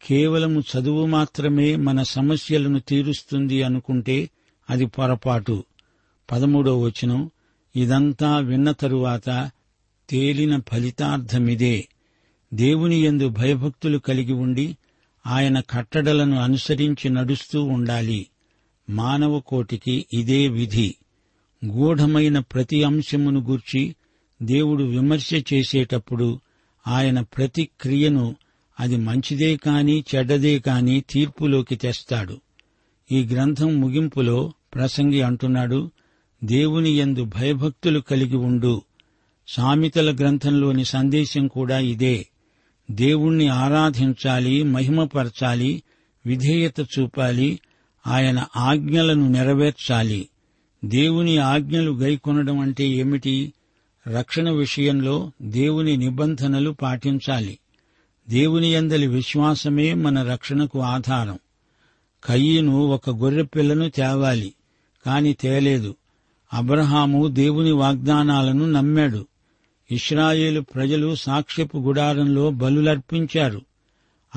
కేవలము 0.06 0.60
చదువు 0.60 1.06
మాత్రమే 1.06 1.76
మన 1.76 2.02
సమస్యలను 2.02 2.80
తీరుస్తుంది 2.80 3.62
అనుకుంటే 3.62 4.30
అది 4.70 4.86
పొరపాటు. 4.86 5.64
పదమూడో 6.32 6.80
వచనం 6.80 7.30
ఇదంతా 7.76 8.38
విన్న 8.38 8.70
తరువాత 8.70 9.50
తేలిన 10.10 10.60
ఫలితార్థమిదే. 10.72 11.88
దేవుని 12.54 13.06
యందు 13.06 13.28
భయభక్తులు 13.28 13.98
కలిగి 13.98 14.32
ఉండి 14.32 14.76
ఆయన 15.26 15.60
కట్టడలను 15.60 16.40
అనుసరించి 16.40 17.10
నడుస్తూ 17.10 17.64
ఉండాలి. 17.64 18.26
మానవ 18.90 19.40
కోటికి 19.40 20.06
ఇదే 20.12 20.48
విధి. 20.48 20.94
గూఢమైన 21.64 22.38
ప్రతి 22.38 22.84
అంశమును 22.84 23.40
గూర్చి 23.40 23.94
దేవుడు 24.42 24.84
విమర్శ 24.84 25.30
చేసేటప్పుడు 25.34 26.40
ఆయన 26.88 27.20
ప్రతి 27.20 27.68
క్రియను 27.80 28.36
అది 28.80 28.96
మంచిదే 28.96 29.56
కాని 29.56 30.04
చెడ్డదే 30.14 30.58
కాని 30.58 31.04
తీర్పులోకి 31.10 31.76
తెస్తాడు. 31.76 32.40
ఈ 33.12 33.24
గ్రంథం 33.24 33.80
ముగింపులో 33.80 34.52
ప్రసంగి 34.74 35.22
అంటున్నాడు 35.22 35.90
దేవుని 36.44 36.90
ఎందు 36.90 37.24
భయభక్తులు 37.24 38.00
కలిగి 38.00 38.36
ఉండు. 38.36 38.82
సామెతల 39.48 40.14
గ్రంథంలోని 40.14 40.84
సందేశం 40.84 41.46
కూడా 41.46 41.78
ఇదే. 41.78 42.26
దేవుణ్ణి 42.90 43.48
ఆరాధించాలి 43.48 44.62
మహిమపరచాలి 44.62 45.82
విధేయత 46.26 46.80
చూపాలి 46.80 47.60
ఆయన 48.06 48.46
ఆజ్ఞలను 48.56 49.28
నెరవేర్చాలి. 49.28 50.28
దేవుని 50.86 51.38
ఆజ్ఞలు 51.38 51.90
గైకొనడం 51.90 52.58
అంటే 52.58 52.88
ఏమిటి? 52.88 53.52
రక్షణ 54.08 54.50
విషయంలో 54.50 55.30
దేవుని 55.42 55.96
నిబంధనలు 55.96 56.70
పాటించాలి. 56.70 57.58
దేవుని 58.28 58.74
యందలి 58.74 59.06
విశ్వాసమే 59.06 59.94
మన 59.94 60.22
రక్షణకు 60.22 60.80
ఆధారం. 60.80 61.38
కయ్యను 62.24 62.76
ఒక 62.76 63.10
గొర్రె 63.10 63.42
పిల్లను 63.42 63.90
తేవాలి 63.90 64.54
కాని 65.06 65.32
తేలేదు. 65.32 65.94
అబ్రహాము 66.52 67.26
దేవుని 67.26 67.72
వాగ్దానాలను 67.72 68.70
నమ్మాడు. 68.70 69.26
ఇస్రాయేలు 69.90 70.60
ప్రజలు 70.60 71.14
సాక్ష్యపు 71.14 71.78
గుడారంలో 71.78 72.50
బలులర్పించారు. 72.50 73.62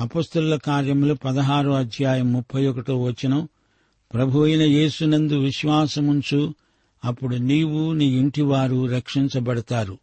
అపస్తుల 0.00 0.56
కార్యములు 0.56 1.14
పదహారో 1.14 1.72
అధ్యాయం 1.72 2.32
ముప్పై 2.32 2.66
ఒకటో 2.66 3.02
వచనం 3.02 3.48
ప్రభు 4.14 4.40
అయిన 4.40 4.62
యేసునందు 4.62 5.38
విశ్వాసముంచు 5.38 6.54
అప్పుడు 7.04 7.36
నీవు 7.36 7.92
నీ 7.92 8.04
ఇంటివారు 8.04 8.86
రక్షించబడతారు. 8.86 9.98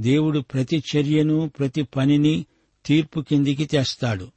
దేవుడు 0.00 0.38
ప్రతి 0.38 0.82
చర్యను 0.96 1.50
ప్రతి 1.58 1.82
పనిని 1.82 2.46
తీర్పు 2.86 3.20
కిందికి 3.20 3.64
తెస్తాడు. 3.64 4.28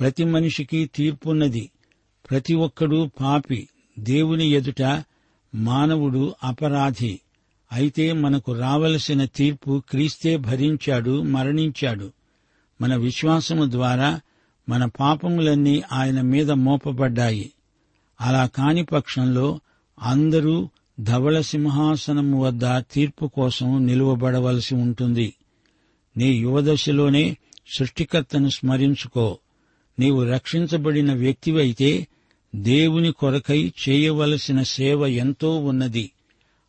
ప్రతి 0.00 0.24
మనిషికి 0.24 0.90
తీర్పున్నది. 0.94 1.70
ప్రతి 2.30 2.54
ఒక్కడూ 2.54 3.10
పాపి 3.20 3.68
దేవుని 3.98 4.46
ఎదుట 4.46 5.04
మానవుడు 5.54 6.34
అపరాధి. 6.44 7.20
అయితే 7.72 8.12
మనకు 8.12 8.52
రావలసిన 8.52 9.24
తీర్పు 9.24 9.82
క్రీస్తే 9.90 10.36
భరించాడు 10.36 11.22
మరణించాడు. 11.22 12.12
మన 12.80 12.96
విశ్వాసము 12.96 13.70
ద్వారా 13.70 14.20
మన 14.68 14.84
పాపములన్నీ 14.84 15.82
ఆయన 15.92 16.20
మీద 16.20 16.50
మోపబడ్డాయి. 16.50 17.52
అలా 18.20 18.46
కాని 18.46 18.84
పక్షంలో 18.84 19.60
అందరూ 20.02 20.68
ధవళ 21.00 21.40
సింహాసనము 21.40 22.42
వద్ద 22.42 22.60
తీర్పు 22.64 23.26
కోసం 23.26 23.86
నిలువబడవలసి 23.86 24.74
ఉంటుంది. 24.74 25.34
నీ 26.16 26.32
యువదశలోనే 26.32 27.36
సృష్టికర్తను 27.74 28.48
స్మరించుకో. 28.48 29.38
నీవు 29.98 30.22
రక్షించబడిన 30.22 31.12
వ్యక్తివైతే 31.12 32.06
దేవుని 32.54 33.12
కొరకై 33.12 33.72
చేయవలసిన 33.88 34.62
సేవ 34.62 35.06
ఎంతో 35.06 35.58
ఉన్నది. 35.58 36.10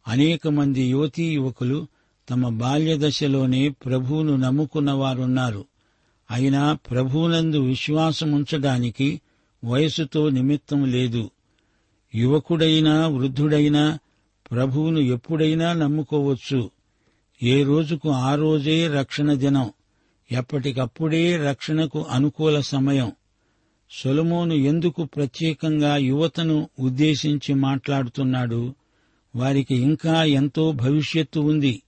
అనేక 0.08 0.48
మంది 0.48 0.82
యువతీ 0.82 1.24
యువకులు 1.24 1.88
తమ 2.30 2.50
బాల్యదశలోనే 2.50 3.70
ప్రభువును 3.70 4.36
నమ్ముకున్న 4.36 4.92
వారున్నారు 4.92 5.66
అయినా 6.32 6.74
ప్రభువునందు 6.74 7.58
విశ్వాసముంచడానికి 7.58 9.22
వయసుతో 9.66 10.30
నిమిత్తం 10.30 10.92
లేదు. 10.92 11.32
యువకుడైనా 12.16 13.08
వృద్ధుడైనా 13.08 14.00
ప్రభువును 14.52 15.00
ఎప్పుడైనా 15.00 15.74
నమ్ముకోవచ్చు. 15.74 16.70
ఏ 17.44 17.64
రోజుకు 17.64 18.10
ఆ 18.10 18.36
రోజే 18.36 18.88
రక్షణ 18.88 19.34
దినం. 19.34 19.72
ఎప్పటికప్పుడే 20.32 21.38
రక్షణకు 21.38 22.06
అనుకూల 22.10 22.60
సమయం. 22.60 23.12
సొలమోను 23.92 24.54
ఎందుకు 24.54 25.04
ప్రత్యేకంగా 25.04 25.98
యువతను 25.98 26.70
ఉద్దేశించి 26.80 27.54
మాట్లాడుతున్నాడు? 27.54 28.74
వారికి 29.36 29.76
ఇంకా 29.76 30.24
ఎంతో 30.24 30.72
భవిష్యత్తు 30.72 31.40
ఉంది. 31.40 31.82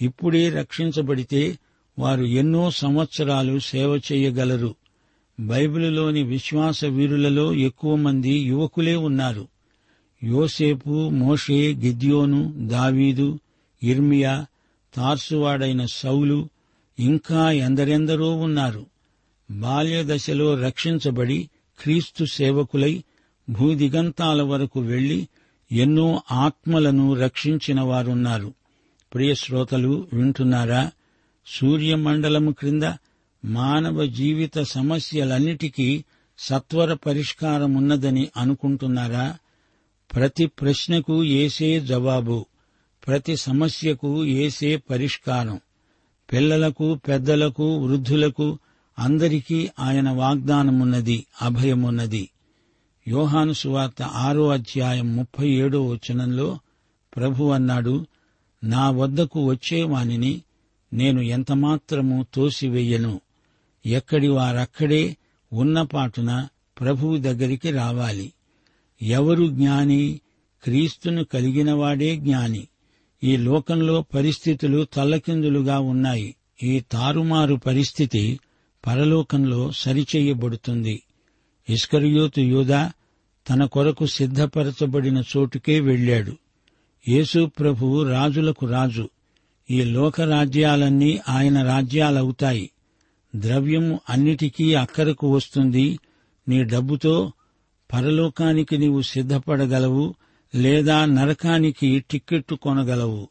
ఇప్పుడే 0.00 0.48
రక్షించబడితే 0.48 1.58
వారు 1.98 2.24
ఎన్నో 2.24 2.70
సంవత్సరాలు 2.70 3.58
సేవ 3.58 4.00
చేయగలరు. 4.12 4.74
బైబిలులోని 5.40 6.22
విశ్వాస 6.22 6.84
వీరులలో 6.84 7.54
ఎక్కువ 7.54 7.96
మంది 7.96 8.30
యువకులే 8.30 8.96
ఉన్నారు. 8.96 9.55
యోసేపు 10.24 11.08
మోషే 11.08 11.74
గిద్యోను 11.74 12.68
దావీదు 12.68 13.38
ఇర్మియా 13.82 14.46
తార్సువాడైన 14.94 15.86
సౌలు 15.86 16.48
ఇంకా 17.00 17.50
ఎందరెందరో 17.50 18.36
ఉన్నారు. 18.36 18.86
బాల్యదశలో 19.50 20.60
రక్షించబడి 20.60 21.50
క్రీస్తు 21.82 22.24
సేవకులై 22.24 23.04
భూదిగంతాల 23.50 24.42
వరకు 24.42 24.80
వెళ్ళి 24.80 25.28
ఎన్నో 25.72 26.22
ఆత్మలను 26.32 27.14
రక్షించిన 27.14 27.80
వారున్నారు. 27.80 28.52
ప్రియశ్రోతలు 29.14 30.08
వింటున్నారా? 30.12 30.90
సూర్యమండలము 31.46 32.50
క్రింద 32.50 32.82
మానవ 33.44 34.06
జీవిత 34.06 34.62
సమస్యలన్నిటికీ 34.62 36.04
సత్వర 36.38 36.92
పరిష్కారమున్నదని 36.92 38.28
అనుకుంటున్నారా? 38.36 39.36
ప్రతి 40.14 40.46
ప్రశ్నకు 40.46 41.24
ఏసే 41.24 41.80
జవాబు 41.80 42.46
ప్రతి 43.06 43.36
సమస్యకు 43.36 44.24
ఏసే 44.24 44.76
పరిష్కారం. 44.76 45.60
పిల్లలకు 46.32 46.94
పెద్దలకు 46.94 47.76
వృద్ధులకు 47.76 48.58
అందరికీ 48.98 49.68
ఆయన 49.78 50.10
వాగ్దానమున్నది 50.10 51.26
అభయమున్నది. 51.42 52.30
యోహాను 53.08 53.52
సువార్త 53.52 54.02
ఆరో 54.02 54.48
అధ్యాయం 54.48 55.16
ముప్పై 55.16 55.48
ఏడో 55.48 55.86
వచనంలో 55.86 56.58
ప్రభు 57.16 57.44
అన్నాడు 57.44 58.06
నా 58.64 58.90
వద్దకు 58.90 59.44
వచ్చేవానిని 59.44 60.42
నేను 60.92 61.20
ఎంతమాత్రము 61.20 62.26
తోసివెయ్యను 62.34 63.20
ఎక్కడి 63.86 64.28
వారక్కడే 64.28 65.16
ఉన్నపాటున 65.52 66.48
ప్రభువు 66.80 67.16
దగ్గరికి 67.16 67.70
రావాలి. 67.70 68.32
ఎవరు 69.02 69.46
జ్ఞాని? 69.46 70.20
క్రీస్తును 70.64 71.24
కలిగినవాడే 71.24 72.16
జ్ఞాని. 72.16 72.68
ఈ 73.24 73.36
లోకంలో 73.36 74.02
పరిస్థితులు 74.02 74.86
తల్లకిందులుగా 74.92 75.78
ఉన్నాయి. 75.78 76.36
ఈ 76.62 76.80
తారుమారు 76.80 77.54
పరిస్థితి 77.54 78.40
పరలోకంలో 78.86 79.70
సరిచేయబడుతుంది. 79.72 81.02
ఇస్కరియోతు 81.70 82.40
యూదా 82.40 82.92
తన 83.50 83.64
కొరకు 83.64 84.06
సిద్ధపరచబడిన 84.06 85.22
చోటుకే 85.36 85.80
వెళ్ళాడు 85.80 86.32
యేసు 87.08 87.50
ప్రభువు 87.58 88.02
రాజులకు 88.02 88.66
రాజు. 88.66 89.08
ఈ 89.70 89.82
లోక 89.82 90.20
రాజ్యాలన్నీ 90.20 91.20
ఆయన 91.28 91.62
రాజ్యాలవుతాయి. 91.62 92.70
ద్రవ్యము 93.36 94.00
అన్నిటికీ 94.10 94.74
అక్కరకు 94.74 95.34
వస్తుంది. 95.34 95.98
నీ 96.48 96.64
డబ్బుతో 96.64 97.32
పరలోకానికి 97.92 98.78
నీవు 98.78 99.02
సిద్ధపడగలవు 99.02 100.14
లేదా 100.54 101.04
నరకానికి 101.04 102.04
టిక్కెట్టు 102.10 102.54
కొనగలవు. 102.54 103.28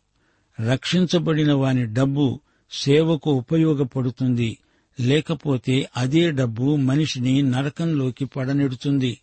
రక్షించబడిన 0.69 1.53
వాని 1.53 1.93
డబ్బు 1.93 2.39
సేవకు 2.71 3.31
ఉపయోగపడుతుంది. 3.31 4.57
లేకపోతే 4.99 5.89
అదే 5.97 6.31
డబ్బు 6.31 6.75
మనిషిని 6.75 7.41
నరకంలోకి 7.41 8.25
పడనెడుతుంది. 8.25 9.17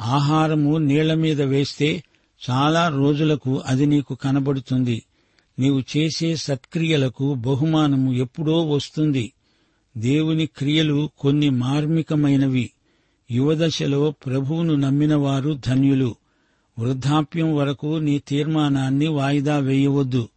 ఆహారము 0.00 0.78
నీళ్ళ 0.78 1.14
మీద 1.14 1.42
వేస్తే 1.42 2.02
చాలా 2.50 2.88
రోజులకు 2.88 3.62
అది 3.66 3.86
నీకు 3.86 4.14
కనబడుతుంది. 4.14 5.02
నీవు 5.58 5.82
చేసే 5.96 6.36
సత్క్రియలకు 6.36 7.34
బహుమానము 7.34 8.12
ఎప్పుడో 8.12 8.66
వస్తుంది. 8.66 9.32
దేవుని 9.96 10.46
క్రియలు 10.46 11.10
కొన్ని 11.18 11.50
మార్మికమైనవి. 11.50 12.70
యువదశలో 13.30 14.10
ప్రభువును 14.10 14.74
నమ్మినవారు 14.74 15.60
ధన్యులు. 15.66 16.14
వృద్ధాప్యం 16.78 17.54
వరకు 17.54 17.86
నీ 17.86 18.18
తీర్మానాన్ని 18.18 19.08
వాయిదా 19.08 19.58
వేయవద్దు. 19.58 20.28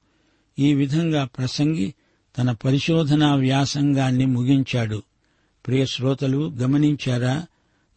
ఈ 0.60 0.74
విధంగా 0.74 1.26
ప్రసంగి 1.26 1.94
తన 2.38 2.52
పరిశోధనా 2.52 3.36
వ్యాసంగాన్ని 3.36 4.26
ముగించాడు. 4.26 5.04
ప్రియ 5.68 5.86
శ్రోతలు 5.86 6.50
గమనించారా? 6.50 7.46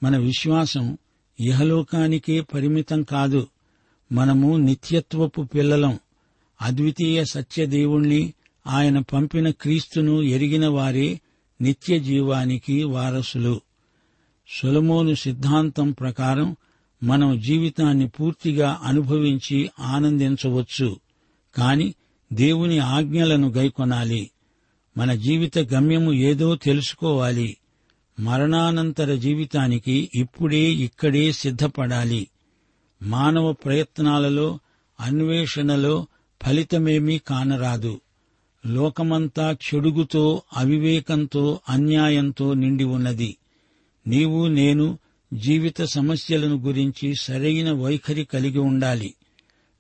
మన 0.03 0.17
విశ్వాసం 0.17 0.99
ఇహలోకానికే 1.41 2.41
పరిమితం 2.41 3.03
కాదు. 3.03 3.47
మనము 4.13 4.57
నిత్యత్వపు 4.57 5.43
పిల్లలం. 5.43 5.99
అద్వితీయ 6.63 7.25
సత్యదేవుణ్ణి 7.25 8.33
ఆయన 8.67 8.99
పంపిన 8.99 9.51
క్రీస్తును 9.51 10.23
ఎరిగిన 10.23 10.69
వారే 10.69 11.21
నిత్య 11.61 11.99
జీవానికి 11.99 12.83
వారసులు. 12.83 13.61
సొలమోను 14.49 15.15
సిద్ధాంతం 15.15 15.93
ప్రకారం 15.93 16.57
మనం 17.03 17.41
జీవితాన్ని 17.41 18.09
పూర్తిగా 18.09 18.81
అనుభవించి 18.83 19.71
ఆనందించవచ్చు. 19.81 20.97
కాని 21.57 21.95
దేవుని 22.33 22.79
ఆజ్ఞలను 22.79 23.49
గైకొనాలి. 23.49 24.31
మన 24.99 25.15
జీవిత 25.15 25.59
గమ్యము 25.59 26.13
ఏదో 26.13 26.57
తెలుసుకోవాలి. 26.57 27.57
మరణానంతర 28.21 29.15
జీవితానికి 29.15 30.11
ఇప్పుడే 30.15 30.73
ఇక్కడే 30.73 31.33
సిద్ధపడాలి. 31.33 32.29
మానవ 33.03 33.53
ప్రయత్నాలలో 33.53 34.59
అన్వేషణలో 35.01 36.07
ఫలితమేమీ 36.47 37.19
కానరాదు. 37.19 38.01
లోకమంతా 38.67 39.53
చెడుగుతో 39.53 40.43
అవివేకంతో 40.57 41.61
అన్యాయంతో 41.69 42.55
నిండి 42.55 42.85
ఉన్నది. 42.85 43.37
నీవు 44.07 44.47
నేను 44.47 44.99
జీవిత 45.35 45.83
సమస్యలను 45.83 46.57
గురించి 46.57 47.15
సరైన 47.15 47.73
వైఖరి 47.73 48.25
కలిగి 48.25 48.59
ఉండాలి. 48.59 49.15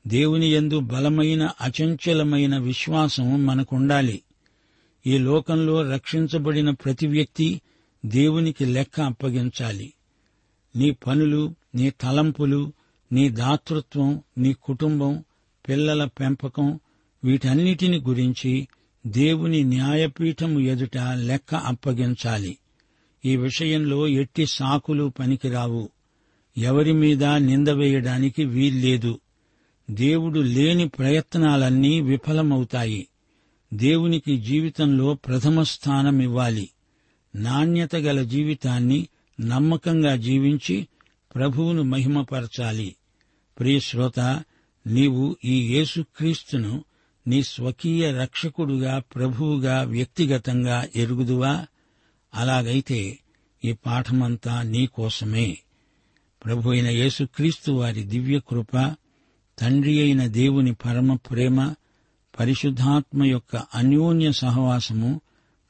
దేవుని 0.07 0.53
యందు 0.53 0.81
బలమైన 0.81 1.51
అచంచలమైన 1.61 2.59
విశ్వాసం 2.59 3.47
మనకుండాలి. 3.47 4.23
ఈ 5.07 5.19
లోకంలో 5.19 5.93
రక్షించబడిన 5.93 6.71
ప్రతి 6.71 7.07
వ్యక్తి 7.07 7.61
దేవునికి 8.07 8.65
లెక్క 8.65 9.01
అప్పగించాలి. 9.01 9.93
నీ 10.77 10.91
పనులు 10.91 11.55
నీ 11.75 11.91
తలంపులు 11.91 12.73
నీ 13.13 13.29
దాతృత్వం 13.29 14.23
నీ 14.39 14.53
కుటుంబం 14.53 15.25
పిల్లల 15.69 16.05
పెంపకం 16.05 16.81
వీటన్నిటిని 17.25 17.99
గురించి 17.99 18.69
దేవుని 19.07 19.63
న్యాయపీఠము 19.63 20.61
ఎదుట 20.61 20.99
లెక్క 20.99 21.55
అప్పగించాలి. 21.55 22.59
ఈ 23.25 23.37
విషయంలో 23.37 24.09
ఎట్టి 24.09 24.47
సాకులు 24.47 25.13
పనికిరావు. 25.19 25.91
ఎవరి 26.59 26.93
మీద 26.93 27.25
నింద 27.25 27.69
వేయడానికి 27.69 28.45
వీల్లేదు. 28.45 29.21
దేవుడు 29.91 30.41
లేని 30.41 30.89
ప్రయత్నాలన్నీ 30.89 32.01
విఫలమవుతాయి. 32.01 33.09
దేవునికి 33.75 34.41
జీవితంలో 34.41 35.15
ప్రథమ 35.15 35.63
స్థానం 35.63 36.21
ఇవ్వాలి. 36.21 36.71
నాణ్యత 37.35 37.97
గల 37.97 38.23
జీవితాన్ని 38.23 39.09
నమ్మకంగా 39.41 40.17
జీవించి 40.17 40.89
ప్రభువును 41.35 41.83
మహిమపరచాలి. 41.83 42.97
ప్రియశ్రోత 43.59 44.21
నీవు 44.87 45.37
ఈ 45.45 45.77
యేసుక్రీస్తును 45.77 46.85
నీ 47.27 47.43
స్వకీయ 47.43 48.13
రక్షకుడుగా 48.13 49.03
ప్రభువుగా 49.15 49.83
వ్యక్తిగతంగా 49.83 50.89
ఎరుగుదువా? 50.97 51.67
అలాగైతే 52.35 53.19
ఈ 53.65 53.73
పాఠమంతా 53.73 54.63
నీకోసమే 54.63 55.59
ప్రభు 56.45 56.71
అయిన 56.71 56.89
యేసుక్రీస్తు 56.89 57.73
వారి 57.73 58.03
దివ్య 58.03 58.39
కృప 58.39 58.95
తండ్రి 59.59 60.01
అయిన 60.01 60.27
దేవుని 60.27 60.75
పరమ 60.75 61.15
ప్రేమ 61.15 61.75
పరిశుద్ధాత్మ 62.39 63.25
యొక్క 63.25 63.57
అన్యోన్య 63.75 64.33
సహవాసము 64.33 65.21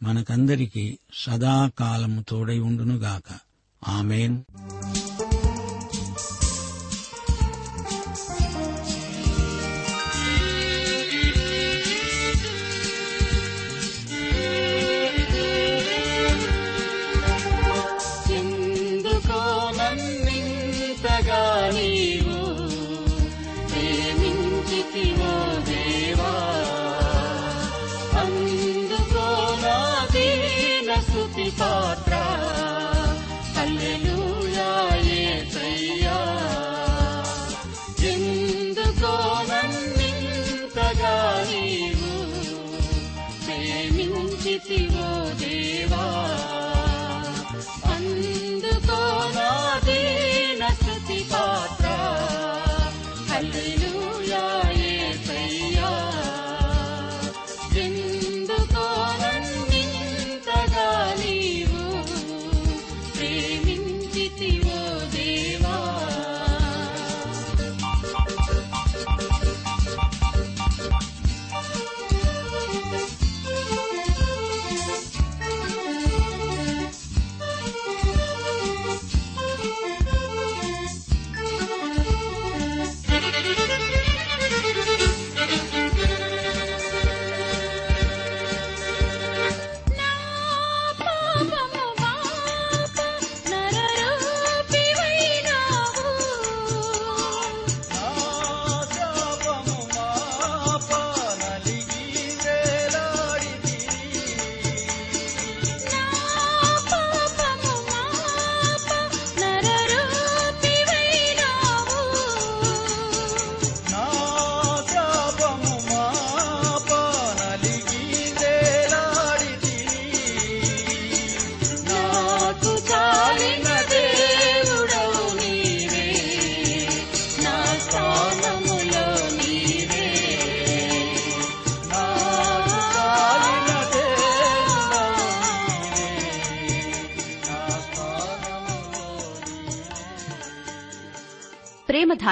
మనకందరికీ 0.03 0.99
సదాకాలము 1.15 2.25
తోడై 2.29 2.59
ఉండునుగాక. 2.59 3.39
ఆమెన్. 3.89 4.45